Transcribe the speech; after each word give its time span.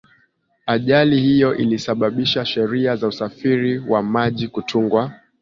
ajali 0.65 1.21
hiyo 1.21 1.55
ilisababisha 1.55 2.45
sheria 2.45 2.95
za 2.95 3.07
usafiri 3.07 3.79
wa 3.79 4.03
maji 4.03 4.47
kutungwa 4.47 5.13